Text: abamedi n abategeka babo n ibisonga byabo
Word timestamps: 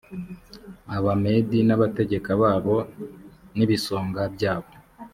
abamedi 0.95 1.59
n 1.67 1.69
abategeka 1.75 2.29
babo 2.41 2.75
n 3.55 3.57
ibisonga 3.65 4.21
byabo 4.35 4.71